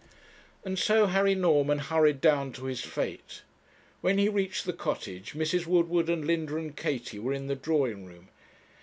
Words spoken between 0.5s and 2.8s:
And so Harry Norman hurried down to